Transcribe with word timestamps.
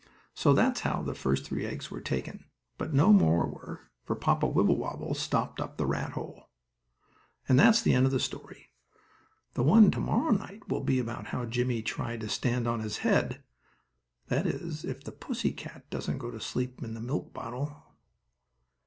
So 0.33 0.51
that's 0.53 0.79
how 0.79 1.03
the 1.03 1.13
first 1.13 1.45
three 1.45 1.63
eggs 1.63 1.91
were 1.91 2.01
taken, 2.01 2.45
but 2.79 2.91
no 2.91 3.13
more 3.13 3.45
were, 3.45 3.81
for 4.03 4.15
Papa 4.15 4.47
Wibblewobble 4.47 5.13
stopped 5.13 5.61
up 5.61 5.77
the 5.77 5.85
rat 5.85 6.13
hole. 6.13 6.49
And 7.47 7.59
that's 7.59 7.83
the 7.83 7.93
end 7.93 8.07
of 8.07 8.11
this 8.11 8.23
story. 8.23 8.71
The 9.53 9.61
one 9.61 9.91
to 9.91 9.99
morrow 9.99 10.31
night 10.31 10.67
will 10.67 10.81
be 10.83 10.97
about 10.97 11.27
how 11.27 11.45
Jimmie 11.45 11.83
tried 11.83 12.21
to 12.21 12.29
stand 12.29 12.67
on 12.67 12.79
his 12.79 12.97
head, 13.05 13.43
that 14.25 14.47
is, 14.47 14.83
if 14.83 15.03
the 15.03 15.11
pussy 15.11 15.51
cat 15.51 15.87
doesn't 15.91 16.17
go 16.17 16.31
to 16.31 16.41
sleep 16.41 16.81
in 16.81 16.95
the 16.95 16.99
milk 16.99 17.31
bottle. 17.31 17.83